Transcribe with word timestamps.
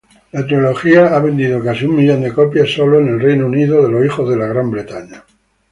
La 0.31 0.43
trilogía 0.47 1.15
ha 1.15 1.19
vendido 1.19 1.63
casi 1.63 1.85
un 1.85 1.95
millón 1.95 2.21
de 2.23 2.33
copias 2.33 2.73
solo 2.73 2.99
en 2.99 3.07
el 3.09 3.19
Reino 3.19 3.45
Unido. 3.45 3.87